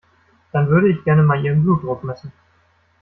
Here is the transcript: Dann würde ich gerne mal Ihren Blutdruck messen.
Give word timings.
Dann 0.51 0.67
würde 0.69 0.89
ich 0.89 1.03
gerne 1.03 1.21
mal 1.21 1.45
Ihren 1.45 1.61
Blutdruck 1.61 2.03
messen. 2.03 2.33